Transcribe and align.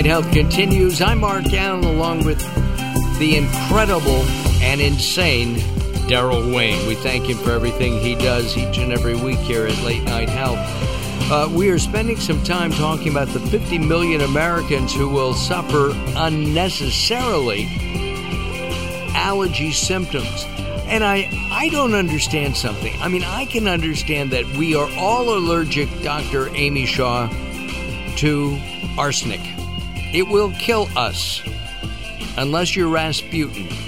Night 0.00 0.08
Health 0.08 0.32
continues. 0.32 1.02
I'm 1.02 1.20
Mark 1.20 1.44
Alyn 1.44 1.84
along 1.84 2.24
with 2.24 2.38
the 3.18 3.36
incredible 3.36 4.22
and 4.62 4.80
insane 4.80 5.56
Daryl 6.08 6.54
Wayne. 6.54 6.88
We 6.88 6.94
thank 6.94 7.26
him 7.26 7.36
for 7.36 7.50
everything 7.50 8.00
he 8.00 8.14
does 8.14 8.56
each 8.56 8.78
and 8.78 8.94
every 8.94 9.14
week 9.14 9.40
here 9.40 9.66
at 9.66 9.76
Late 9.82 10.02
Night 10.04 10.30
Health. 10.30 10.58
Uh, 11.30 11.50
we 11.54 11.68
are 11.68 11.78
spending 11.78 12.16
some 12.16 12.42
time 12.44 12.70
talking 12.70 13.10
about 13.10 13.28
the 13.28 13.40
50 13.40 13.76
million 13.76 14.22
Americans 14.22 14.94
who 14.94 15.06
will 15.06 15.34
suffer 15.34 15.90
unnecessarily 16.16 17.68
allergy 19.14 19.70
symptoms. 19.70 20.46
And 20.86 21.04
I, 21.04 21.28
I 21.52 21.68
don't 21.68 21.92
understand 21.92 22.56
something. 22.56 22.94
I 23.02 23.08
mean, 23.08 23.22
I 23.22 23.44
can 23.44 23.68
understand 23.68 24.30
that 24.30 24.46
we 24.56 24.74
are 24.74 24.88
all 24.96 25.36
allergic, 25.36 25.90
Dr. 26.00 26.48
Amy 26.56 26.86
Shah, 26.86 27.28
to 28.16 28.58
arsenic. 28.96 29.59
It 30.12 30.28
will 30.28 30.52
kill 30.58 30.88
us 30.96 31.40
unless 32.36 32.74
you're 32.74 32.88
Rasputin. 32.88 33.68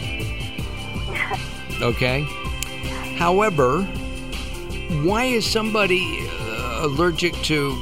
Okay? 1.80 2.22
However, 3.16 3.82
why 5.02 5.24
is 5.24 5.44
somebody 5.44 6.28
uh, 6.28 6.82
allergic 6.86 7.34
to 7.42 7.76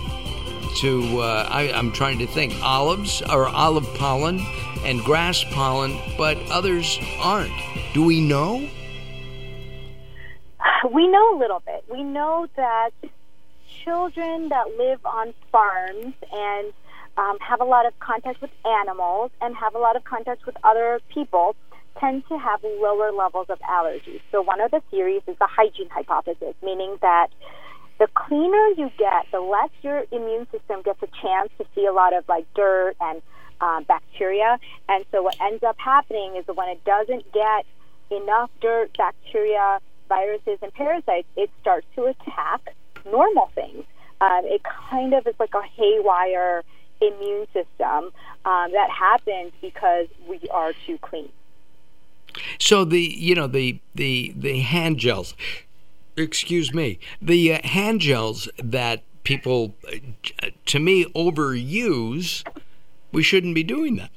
to 0.81 1.21
uh, 1.21 1.47
I, 1.51 1.71
I'm 1.73 1.93
trying 1.93 2.19
to 2.21 2.27
think 2.27 2.55
olives 2.63 3.21
or 3.21 3.47
olive 3.47 3.87
pollen 3.97 4.41
and 4.85 5.01
grass 5.01 5.45
pollen, 5.51 5.99
but 6.17 6.39
others 6.51 6.99
aren't? 7.19 7.53
Do 7.93 8.05
we 8.05 8.21
know? 8.21 8.67
We 10.91 11.07
know 11.07 11.37
a 11.37 11.39
little 11.39 11.63
bit. 11.67 11.85
We 11.91 12.03
know 12.03 12.49
that 12.57 12.93
children 13.85 14.49
that 14.49 14.67
live 14.79 15.05
on 15.05 15.35
farms 15.53 16.15
and 16.33 16.73
um, 17.21 17.37
have 17.41 17.61
a 17.61 17.65
lot 17.65 17.85
of 17.87 17.99
contact 18.01 18.41
with 18.41 18.51
animals 18.65 19.31
and 19.43 19.55
have 19.55 19.75
a 19.75 19.79
lot 19.79 19.95
of 19.95 20.05
contact 20.05 20.47
with 20.47 20.57
other 20.65 21.01
people 21.13 21.55
tend 21.99 22.27
to 22.29 22.39
have 22.39 22.61
lower 22.65 23.13
levels 23.13 23.47
of 23.51 23.59
allergies. 23.61 24.23
So 24.33 24.41
one 24.41 24.61
of 24.61 24.71
the 24.71 24.81
theories 24.91 25.23
is 25.27 25.37
the 25.39 25.47
hygiene 25.47 25.91
hypothesis, 25.91 26.55
meaning 26.63 26.97
that 27.03 27.29
the 27.99 28.09
cleaner 28.15 28.69
you 28.79 28.91
get, 28.97 29.27
the 29.33 29.41
less 29.41 29.69
your 29.83 30.05
immune 30.11 30.47
system 30.51 30.81
gets 30.83 31.03
a 31.03 31.09
chance 31.21 31.51
to 31.59 31.67
see 31.75 31.85
a 31.85 31.93
lot 31.93 32.17
of 32.17 32.27
like 32.27 32.47
dirt 32.55 32.95
and 33.01 33.21
um, 33.61 33.85
bacteria. 33.85 34.59
And 34.89 35.05
so 35.13 35.23
what 35.23 35.37
ends 35.43 35.63
up 35.63 35.77
happening 35.79 36.37
is 36.37 36.47
that 36.47 36.57
when 36.57 36.71
it 36.71 36.83
doesn't 36.85 37.31
get 37.33 37.67
enough 38.11 38.51
dirt, 38.63 38.97
bacteria, 38.97 39.81
viruses, 40.09 40.59
and 40.63 40.73
parasites, 40.73 41.29
it 41.37 41.51
starts 41.61 41.87
to 41.97 42.05
attack 42.07 42.75
normal 43.05 43.51
things. 43.55 43.85
Um, 44.23 44.43
it 44.45 44.63
kind 44.91 45.13
of 45.13 45.27
is 45.27 45.35
like 45.39 45.55
a 45.55 45.63
haywire 45.63 46.63
immune 47.01 47.47
system 47.53 48.11
um, 48.45 48.73
that 48.73 48.91
happens 48.91 49.53
because 49.61 50.07
we 50.29 50.41
are 50.51 50.73
too 50.87 50.99
clean. 50.99 51.29
So 52.59 52.85
the 52.85 53.01
you 53.01 53.35
know 53.35 53.47
the 53.47 53.81
the 53.95 54.33
the 54.37 54.61
hand 54.61 54.99
gels, 54.99 55.35
excuse 56.17 56.73
me, 56.73 56.99
the 57.21 57.55
uh, 57.55 57.67
hand 57.67 58.01
gels 58.01 58.49
that 58.63 59.03
people, 59.25 59.75
uh, 59.89 60.51
to 60.67 60.79
me, 60.79 61.07
overuse. 61.15 62.45
We 63.13 63.25
shouldn't 63.25 63.57
be 63.57 63.65
doing 63.65 63.97
that. 63.97 64.13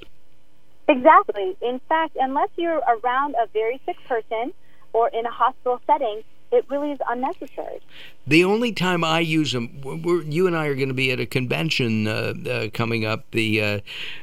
Exactly. 0.88 1.56
In 1.62 1.80
fact, 1.90 2.16
unless 2.20 2.50
you're 2.58 2.82
around 2.88 3.36
a 3.42 3.48
very 3.48 3.82
sick 3.86 3.96
person 4.08 4.54
or 4.92 5.10
in 5.10 5.26
a 5.26 5.32
hospital 5.32 5.82
setting, 5.88 6.22
it 6.54 6.66
really 6.70 6.92
is 6.92 7.00
unnecessary. 7.10 7.80
The 8.28 8.44
only 8.44 8.72
time 8.72 9.04
I 9.04 9.20
use 9.20 9.52
them, 9.52 9.82
you 10.30 10.46
and 10.46 10.56
I 10.56 10.68
are 10.68 10.76
going 10.76 10.90
to 10.90 10.94
be 10.94 11.12
at 11.12 11.20
a 11.20 11.26
convention 11.26 12.08
uh, 12.08 12.34
uh, 12.48 12.70
coming 12.70 13.06
up, 13.06 13.32
the 13.32 13.62
uh, 13.62 13.80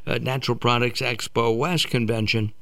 uh 0.06 0.18
Natural 0.18 0.56
Products 0.56 1.00
Expo 1.00 1.56
West 1.56 1.88
convention, 1.88 2.52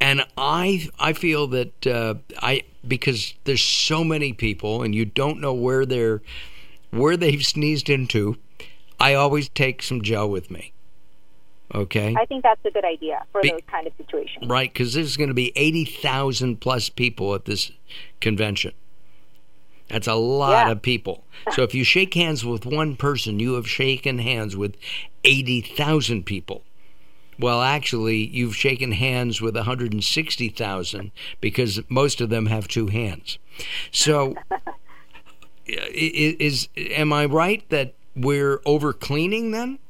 and 0.00 0.24
I 0.38 0.88
I 0.98 1.12
feel 1.12 1.48
that 1.48 1.86
uh, 1.86 2.14
I 2.38 2.62
because 2.86 3.34
there's 3.44 3.62
so 3.62 4.04
many 4.04 4.32
people 4.32 4.82
and 4.82 4.94
you 4.94 5.04
don't 5.04 5.40
know 5.40 5.52
where 5.52 5.84
they're 5.84 6.22
where 6.90 7.16
they've 7.16 7.44
sneezed 7.44 7.90
into. 7.90 8.36
I 9.00 9.14
always 9.14 9.48
take 9.48 9.82
some 9.82 10.02
gel 10.02 10.30
with 10.30 10.50
me. 10.52 10.72
Okay. 11.74 12.14
I 12.16 12.24
think 12.26 12.44
that's 12.44 12.64
a 12.64 12.70
good 12.70 12.84
idea 12.84 13.24
for 13.32 13.40
Be, 13.40 13.50
those 13.50 13.60
kind 13.68 13.86
of 13.86 13.92
situations. 13.96 14.46
Right, 14.48 14.72
because 14.72 14.94
there's 14.94 15.16
going 15.16 15.28
to 15.28 15.34
be 15.34 15.52
80,000 15.56 16.60
plus 16.60 16.88
people 16.88 17.34
at 17.34 17.46
this 17.46 17.72
convention. 18.20 18.72
That's 19.88 20.06
a 20.06 20.14
lot 20.14 20.66
yeah. 20.66 20.72
of 20.72 20.82
people. 20.82 21.24
So 21.52 21.62
if 21.62 21.74
you 21.74 21.84
shake 21.84 22.14
hands 22.14 22.44
with 22.44 22.64
one 22.64 22.96
person, 22.96 23.38
you 23.38 23.54
have 23.54 23.68
shaken 23.68 24.18
hands 24.18 24.56
with 24.56 24.76
80,000 25.24 26.24
people. 26.24 26.62
Well, 27.38 27.60
actually, 27.60 28.26
you've 28.28 28.56
shaken 28.56 28.92
hands 28.92 29.42
with 29.42 29.56
160,000 29.56 31.12
because 31.40 31.80
most 31.88 32.20
of 32.20 32.30
them 32.30 32.46
have 32.46 32.68
two 32.68 32.86
hands. 32.86 33.38
So 33.90 34.34
is, 35.66 36.36
is 36.38 36.68
am 36.76 37.12
I 37.12 37.26
right 37.26 37.68
that 37.70 37.94
we're 38.14 38.60
over 38.64 38.92
cleaning 38.92 39.50
then? 39.50 39.80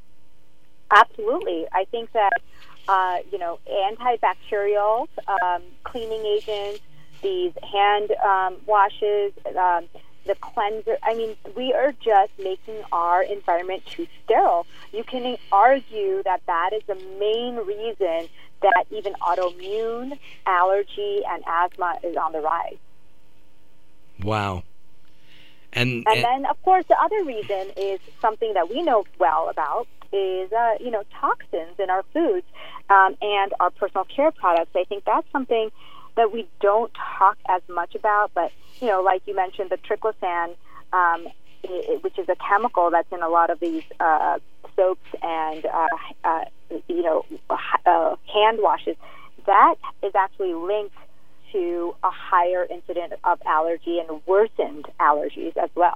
Absolutely. 0.95 1.67
I 1.73 1.85
think 1.91 2.13
that, 2.13 2.41
uh, 2.89 3.19
you 3.31 3.39
know, 3.39 3.59
antibacterial 3.69 5.09
um, 5.29 5.63
cleaning 5.83 6.25
agents, 6.25 6.81
these 7.23 7.53
hand 7.73 8.13
um, 8.25 8.57
washes, 8.67 9.33
um, 9.59 9.85
the 10.27 10.35
cleanser. 10.37 10.97
I 11.03 11.15
mean, 11.15 11.37
we 11.57 11.73
are 11.73 11.93
just 11.93 12.33
making 12.39 12.83
our 12.93 13.23
environment 13.23 13.85
too 13.87 14.07
sterile. 14.25 14.67
You 14.93 15.05
can 15.05 15.37
argue 15.53 16.23
that 16.23 16.43
that 16.47 16.71
is 16.73 16.83
the 16.87 16.95
main 17.19 17.57
reason 17.57 18.29
that 18.63 18.87
even 18.91 19.15
autoimmune, 19.15 20.19
allergy, 20.47 21.23
and 21.29 21.43
asthma 21.47 21.99
is 22.03 22.17
on 22.17 22.33
the 22.33 22.41
rise. 22.41 22.77
Wow. 24.23 24.63
And, 25.75 26.05
and, 26.07 26.07
and 26.07 26.25
then, 26.25 26.47
of 26.47 26.63
course, 26.63 26.85
the 26.89 26.97
other 27.01 27.25
reason 27.25 27.73
is 27.77 28.01
something 28.21 28.55
that 28.55 28.71
we 28.71 28.83
know 28.83 29.05
well 29.19 29.49
about 29.49 29.87
is, 30.13 30.53
uh, 30.53 30.75
you 30.81 30.91
know, 30.91 31.03
toxins 31.21 31.79
in 31.79 31.91
our 31.91 32.05
foods 32.13 32.47
um, 32.89 33.17
and 33.21 33.53
our 33.59 33.71
personal 33.71 34.05
care 34.05 34.31
products. 34.31 34.71
I 34.77 34.85
think 34.85 35.05
that's 35.05 35.27
something 35.33 35.71
that 36.17 36.33
we 36.33 36.47
don't 36.61 36.93
talk 37.19 37.37
as 37.49 37.63
much 37.69 37.97
about, 37.97 38.31
but, 38.35 38.53
you 38.81 38.87
know, 38.87 39.03
like 39.03 39.23
you 39.27 39.35
mentioned, 39.35 39.71
the 39.71 39.79
triclosan, 39.79 40.55
um, 40.93 41.27
it, 41.65 42.05
which 42.05 42.19
is 42.19 42.29
a 42.29 42.37
chemical 42.37 42.91
that's 42.91 43.11
in 43.11 43.23
a 43.23 43.29
lot 43.29 43.51
of 43.51 43.59
these 43.59 43.83
uh, 43.99 44.39
soaps 44.77 45.09
and, 45.23 45.67
uh, 45.67 45.89
uh, 46.23 46.45
you 46.89 47.03
know, 47.03 47.27
uh, 47.51 48.15
hand 48.33 48.59
washes, 48.61 48.97
that 49.47 49.75
is 50.03 50.13
actually 50.15 50.55
linked 50.55 50.97
to 51.55 51.95
a 52.03 52.11
higher 52.11 52.67
incident 52.69 53.15
of 53.23 53.41
allergy 53.47 54.01
and 54.01 54.21
worsened 54.27 54.87
allergies 55.01 55.57
as 55.57 55.71
well. 55.75 55.95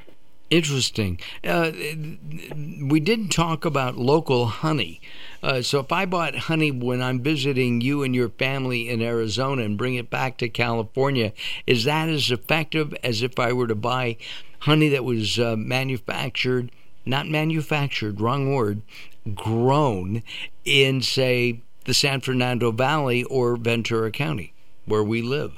Interesting. 0.50 1.20
Uh, 1.44 1.72
we 1.74 3.00
didn't 3.00 3.28
talk 3.28 3.66
about 3.66 3.98
local 3.98 4.46
honey. 4.46 4.98
Uh, 5.42 5.60
so 5.60 5.80
if 5.80 5.92
I 5.92 6.06
bought 6.06 6.34
honey 6.36 6.70
when 6.70 7.02
I'm 7.02 7.20
visiting 7.20 7.82
you 7.82 8.02
and 8.02 8.14
your 8.14 8.30
family 8.30 8.88
in 8.88 9.02
Arizona 9.02 9.62
and 9.62 9.76
bring 9.76 9.96
it 9.96 10.08
back 10.08 10.38
to 10.38 10.48
California, 10.48 11.34
is 11.66 11.84
that 11.84 12.08
as 12.08 12.30
effective 12.30 12.94
as 13.04 13.20
if 13.22 13.38
I 13.38 13.52
were 13.52 13.66
to 13.66 13.74
buy 13.74 14.16
honey 14.60 14.88
that 14.88 15.04
was 15.04 15.38
uh, 15.38 15.54
manufactured, 15.56 16.70
not 17.04 17.28
manufactured, 17.28 18.18
wrong 18.20 18.54
word, 18.54 18.80
grown 19.34 20.22
in, 20.64 21.02
say, 21.02 21.60
the 21.84 21.92
San 21.92 22.22
Fernando 22.22 22.72
Valley 22.72 23.22
or 23.24 23.56
Ventura 23.56 24.10
County? 24.10 24.54
Where 24.88 25.04
we 25.04 25.22
live. 25.22 25.52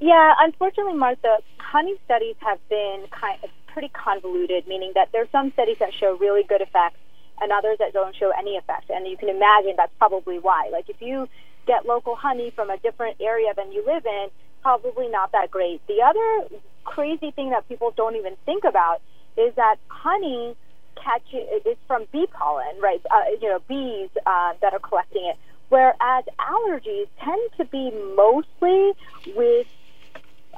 Yeah, 0.00 0.34
unfortunately, 0.38 0.94
Martha, 0.94 1.38
honey 1.58 1.96
studies 2.04 2.36
have 2.40 2.58
been 2.68 3.06
kind 3.10 3.42
of 3.42 3.50
pretty 3.72 3.88
convoluted, 3.88 4.66
meaning 4.66 4.92
that 4.94 5.08
there's 5.12 5.28
some 5.30 5.52
studies 5.52 5.76
that 5.80 5.94
show 5.94 6.16
really 6.16 6.42
good 6.42 6.60
effects 6.60 6.98
and 7.40 7.52
others 7.52 7.78
that 7.78 7.92
don't 7.92 8.14
show 8.14 8.32
any 8.38 8.56
effect. 8.56 8.90
And 8.90 9.06
you 9.06 9.16
can 9.16 9.28
imagine 9.28 9.74
that's 9.76 9.92
probably 9.98 10.38
why. 10.38 10.68
Like 10.72 10.88
if 10.88 11.00
you 11.00 11.28
get 11.66 11.86
local 11.86 12.16
honey 12.16 12.50
from 12.50 12.70
a 12.70 12.76
different 12.78 13.16
area 13.20 13.52
than 13.56 13.72
you 13.72 13.84
live 13.86 14.04
in, 14.04 14.28
probably 14.62 15.08
not 15.08 15.32
that 15.32 15.50
great. 15.50 15.80
The 15.86 16.02
other 16.02 16.60
crazy 16.84 17.30
thing 17.30 17.50
that 17.50 17.68
people 17.68 17.92
don't 17.96 18.16
even 18.16 18.34
think 18.44 18.64
about 18.64 19.00
is 19.36 19.54
that 19.54 19.76
honey 19.88 20.56
catches 20.96 21.46
is 21.64 21.76
from 21.86 22.06
bee 22.12 22.26
pollen, 22.26 22.80
right? 22.82 23.00
Uh, 23.10 23.30
you 23.40 23.48
know, 23.48 23.60
bees 23.68 24.10
uh, 24.26 24.54
that 24.60 24.72
are 24.72 24.80
collecting 24.80 25.24
it 25.24 25.36
whereas 25.68 26.24
allergies 26.38 27.08
tend 27.22 27.50
to 27.56 27.64
be 27.66 27.90
mostly 28.16 28.92
with 29.34 29.66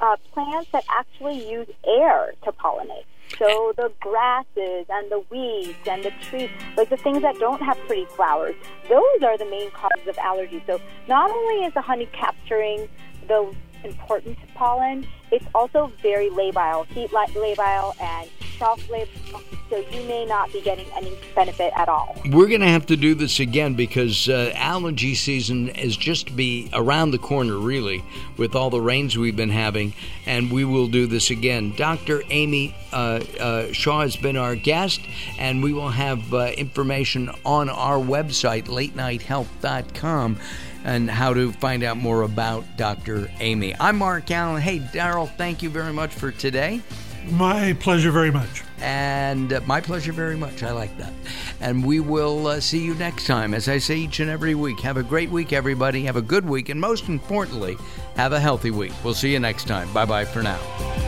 uh, 0.01 0.15
plants 0.33 0.69
that 0.71 0.83
actually 0.89 1.49
use 1.49 1.67
air 1.85 2.33
to 2.43 2.51
pollinate. 2.51 3.05
So 3.37 3.73
the 3.77 3.91
grasses 3.99 4.85
and 4.89 5.11
the 5.11 5.23
weeds 5.29 5.77
and 5.87 6.03
the 6.03 6.11
trees, 6.21 6.49
like 6.75 6.89
the 6.89 6.97
things 6.97 7.21
that 7.21 7.39
don't 7.39 7.61
have 7.61 7.77
pretty 7.87 8.05
flowers, 8.05 8.55
those 8.89 9.23
are 9.23 9.37
the 9.37 9.45
main 9.45 9.71
causes 9.71 10.07
of 10.07 10.15
allergies. 10.17 10.65
So 10.65 10.81
not 11.07 11.31
only 11.31 11.65
is 11.65 11.73
the 11.73 11.81
honey 11.81 12.07
capturing 12.11 12.89
the 13.27 13.53
important 13.83 14.37
pollen, 14.53 15.07
it's 15.31 15.45
also 15.55 15.91
very 16.01 16.29
labile, 16.29 16.85
heat 16.87 17.11
labile 17.11 17.99
and 18.01 18.29
labile, 18.61 19.41
so 19.69 19.77
you 19.77 20.03
may 20.07 20.25
not 20.25 20.51
be 20.53 20.61
getting 20.61 20.85
any 20.95 21.17
benefit 21.35 21.73
at 21.75 21.89
all. 21.89 22.15
We're 22.25 22.47
going 22.47 22.61
to 22.61 22.67
have 22.67 22.85
to 22.87 22.97
do 22.97 23.15
this 23.15 23.39
again 23.39 23.73
because 23.73 24.29
uh, 24.29 24.53
allergy 24.55 25.15
season 25.15 25.69
is 25.69 25.97
just 25.97 26.35
be 26.35 26.69
around 26.73 27.11
the 27.11 27.17
corner, 27.17 27.57
really, 27.57 28.03
with 28.37 28.55
all 28.55 28.69
the 28.69 28.81
rains 28.81 29.17
we've 29.17 29.35
been 29.35 29.49
having, 29.49 29.93
and 30.25 30.51
we 30.51 30.65
will 30.65 30.87
do 30.87 31.07
this 31.07 31.29
again. 31.29 31.73
Dr. 31.75 32.23
Amy 32.29 32.75
uh, 32.93 33.21
uh, 33.39 33.71
Shah 33.71 34.01
has 34.01 34.15
been 34.15 34.37
our 34.37 34.55
guest, 34.55 35.01
and 35.39 35.63
we 35.63 35.73
will 35.73 35.89
have 35.89 36.33
uh, 36.33 36.51
information 36.57 37.29
on 37.45 37.69
our 37.69 37.97
website, 37.97 38.65
latenighthealth.com 38.65 40.37
and 40.83 41.11
how 41.11 41.33
to 41.33 41.51
find 41.53 41.83
out 41.83 41.97
more 41.97 42.23
about 42.23 42.65
Dr. 42.75 43.29
Amy. 43.39 43.75
I'm 43.79 43.97
Mark 43.97 44.25
Alyn. 44.27 44.59
Hey, 44.59 44.79
Daryl, 44.79 45.29
thank 45.37 45.61
you 45.61 45.69
very 45.69 45.93
much 45.93 46.11
for 46.11 46.31
today. 46.31 46.81
My 47.29 47.73
pleasure 47.73 48.11
very 48.11 48.31
much. 48.31 48.63
And 48.79 49.53
uh, 49.53 49.61
my 49.65 49.79
pleasure 49.79 50.11
very 50.11 50.35
much. 50.35 50.63
I 50.63 50.71
like 50.71 50.97
that. 50.97 51.13
And 51.59 51.85
we 51.85 51.99
will 51.99 52.47
uh, 52.47 52.59
see 52.59 52.79
you 52.79 52.95
next 52.95 53.27
time. 53.27 53.53
As 53.53 53.69
I 53.69 53.77
say 53.77 53.97
each 53.97 54.19
and 54.19 54.29
every 54.29 54.55
week, 54.55 54.79
have 54.79 54.97
a 54.97 55.03
great 55.03 55.29
week, 55.29 55.53
everybody. 55.53 56.03
Have 56.05 56.15
a 56.15 56.21
good 56.21 56.47
week. 56.47 56.69
And 56.69 56.81
most 56.81 57.07
importantly, 57.07 57.77
have 58.15 58.33
a 58.33 58.39
healthy 58.39 58.71
week. 58.71 58.93
We'll 59.03 59.13
see 59.13 59.31
you 59.31 59.39
next 59.39 59.67
time. 59.67 59.91
Bye 59.93 60.05
bye 60.05 60.25
for 60.25 60.41
now. 60.41 61.00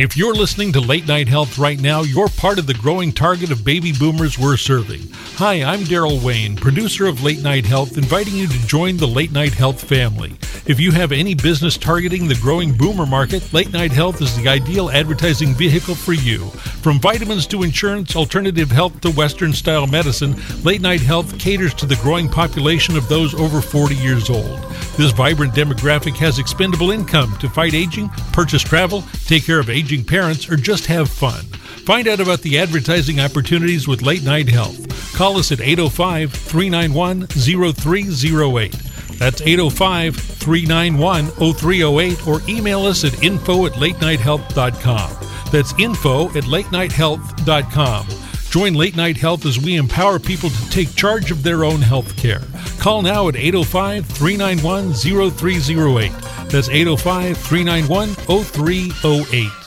If 0.00 0.16
you're 0.16 0.32
listening 0.32 0.72
to 0.72 0.80
Late 0.80 1.06
Night 1.06 1.28
Health 1.28 1.58
right 1.58 1.78
now, 1.78 2.00
you're 2.00 2.30
part 2.30 2.58
of 2.58 2.66
the 2.66 2.72
growing 2.72 3.12
target 3.12 3.50
of 3.50 3.66
baby 3.66 3.92
boomers 3.92 4.38
we're 4.38 4.56
serving. 4.56 5.02
Hi, 5.36 5.62
I'm 5.62 5.80
Daryl 5.80 6.22
Wayne, 6.22 6.56
producer 6.56 7.04
of 7.04 7.22
Late 7.22 7.42
Night 7.42 7.66
Health, 7.66 7.98
inviting 7.98 8.34
you 8.34 8.46
to 8.46 8.66
join 8.66 8.96
the 8.96 9.06
Late 9.06 9.30
Night 9.30 9.52
Health 9.52 9.84
family. 9.84 10.38
If 10.64 10.80
you 10.80 10.90
have 10.92 11.12
any 11.12 11.34
business 11.34 11.76
targeting 11.76 12.26
the 12.28 12.34
growing 12.36 12.74
boomer 12.74 13.04
market, 13.04 13.52
Late 13.52 13.74
Night 13.74 13.92
Health 13.92 14.22
is 14.22 14.34
the 14.38 14.48
ideal 14.48 14.88
advertising 14.88 15.52
vehicle 15.52 15.94
for 15.94 16.14
you. 16.14 16.48
From 16.80 16.98
vitamins 16.98 17.46
to 17.48 17.62
insurance, 17.62 18.16
alternative 18.16 18.70
health 18.70 19.02
to 19.02 19.10
Western 19.10 19.52
style 19.52 19.86
medicine, 19.86 20.34
Late 20.62 20.80
Night 20.80 21.02
Health 21.02 21.38
caters 21.38 21.74
to 21.74 21.84
the 21.84 21.96
growing 21.96 22.26
population 22.26 22.96
of 22.96 23.06
those 23.10 23.34
over 23.34 23.60
40 23.60 23.96
years 23.96 24.30
old. 24.30 24.60
This 25.00 25.12
vibrant 25.12 25.54
demographic 25.54 26.14
has 26.16 26.38
expendable 26.38 26.90
income 26.90 27.34
to 27.38 27.48
fight 27.48 27.72
aging, 27.72 28.10
purchase 28.34 28.60
travel, 28.60 29.02
take 29.24 29.46
care 29.46 29.58
of 29.58 29.70
aging 29.70 30.04
parents, 30.04 30.46
or 30.50 30.56
just 30.56 30.84
have 30.84 31.08
fun. 31.08 31.42
Find 31.86 32.06
out 32.06 32.20
about 32.20 32.42
the 32.42 32.58
advertising 32.58 33.18
opportunities 33.18 33.88
with 33.88 34.02
Late 34.02 34.22
Night 34.24 34.50
Health. 34.50 35.16
Call 35.16 35.38
us 35.38 35.52
at 35.52 35.62
805 35.62 36.30
391 36.30 37.28
0308. 37.28 38.72
That's 39.18 39.40
805 39.40 40.16
391 40.16 41.26
0308 41.54 42.26
or 42.26 42.42
email 42.46 42.84
us 42.84 43.02
at 43.02 43.22
info 43.22 43.64
at 43.64 43.78
late 43.78 43.96
latenighthealth.com. 43.96 45.50
That's 45.50 45.72
info 45.78 46.28
at 46.36 46.46
late 46.46 46.66
latenighthealth.com. 46.66 48.29
Join 48.50 48.74
Late 48.74 48.96
Night 48.96 49.16
Health 49.16 49.46
as 49.46 49.60
we 49.60 49.76
empower 49.76 50.18
people 50.18 50.50
to 50.50 50.70
take 50.70 50.96
charge 50.96 51.30
of 51.30 51.44
their 51.44 51.64
own 51.64 51.80
health 51.80 52.16
care. 52.16 52.42
Call 52.80 53.00
now 53.00 53.28
at 53.28 53.36
805 53.36 54.04
391 54.06 54.92
0308. 54.92 56.12
That's 56.50 56.68
805 56.68 57.38
391 57.38 58.08
0308. 58.16 59.59